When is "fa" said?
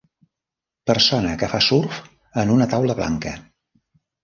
1.51-1.59